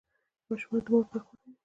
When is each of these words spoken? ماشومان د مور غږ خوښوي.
ماشومان 0.49 0.81
د 0.83 0.87
مور 0.91 1.03
غږ 1.11 1.23
خوښوي. 1.27 1.51